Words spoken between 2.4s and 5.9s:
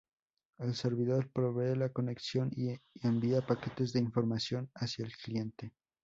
y envía paquetes de información hacia el cliente.